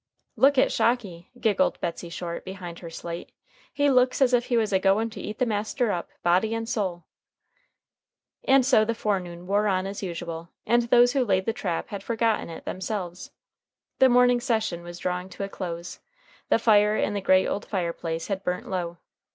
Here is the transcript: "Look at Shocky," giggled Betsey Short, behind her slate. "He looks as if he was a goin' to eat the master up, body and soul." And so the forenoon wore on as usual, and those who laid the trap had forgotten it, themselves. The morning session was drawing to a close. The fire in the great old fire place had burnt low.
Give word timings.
"Look 0.35 0.57
at 0.57 0.71
Shocky," 0.71 1.29
giggled 1.39 1.79
Betsey 1.79 2.09
Short, 2.09 2.43
behind 2.43 2.79
her 2.79 2.89
slate. 2.89 3.31
"He 3.71 3.87
looks 3.87 4.19
as 4.19 4.33
if 4.33 4.45
he 4.45 4.57
was 4.57 4.73
a 4.73 4.79
goin' 4.79 5.11
to 5.11 5.21
eat 5.21 5.37
the 5.37 5.45
master 5.45 5.91
up, 5.91 6.09
body 6.23 6.55
and 6.55 6.67
soul." 6.67 7.05
And 8.43 8.65
so 8.65 8.83
the 8.83 8.95
forenoon 8.95 9.45
wore 9.45 9.67
on 9.67 9.85
as 9.85 10.01
usual, 10.01 10.49
and 10.65 10.81
those 10.89 11.13
who 11.13 11.23
laid 11.23 11.45
the 11.45 11.53
trap 11.53 11.89
had 11.89 12.01
forgotten 12.01 12.49
it, 12.49 12.65
themselves. 12.65 13.29
The 13.99 14.09
morning 14.09 14.39
session 14.39 14.81
was 14.81 14.97
drawing 14.97 15.29
to 15.29 15.43
a 15.43 15.49
close. 15.49 15.99
The 16.49 16.57
fire 16.57 16.97
in 16.97 17.13
the 17.13 17.21
great 17.21 17.45
old 17.45 17.63
fire 17.67 17.93
place 17.93 18.25
had 18.25 18.43
burnt 18.43 18.67
low. 18.67 18.97